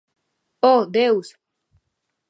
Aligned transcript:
¡Oh, 0.71 0.81
Deus! 0.95 1.27